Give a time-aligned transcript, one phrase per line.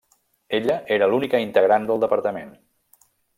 [0.59, 2.51] Ella era l'única integrant del departament.